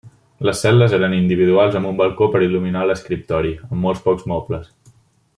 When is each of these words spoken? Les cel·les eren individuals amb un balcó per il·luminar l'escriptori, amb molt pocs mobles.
Les 0.47 0.61
cel·les 0.65 0.93
eren 0.99 1.11
individuals 1.17 1.77
amb 1.79 1.89
un 1.89 1.99
balcó 1.99 2.29
per 2.35 2.41
il·luminar 2.45 2.85
l'escriptori, 2.91 3.51
amb 3.69 3.79
molt 3.87 4.01
pocs 4.07 4.27
mobles. 4.33 4.73